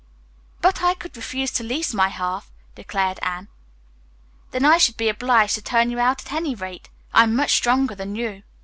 [0.61, 3.49] "But I could refuse to lease my half," declared Anne.
[4.49, 6.89] "Then I should be obliged to turn you out, at any rate.
[7.13, 8.41] I am much stronger than you."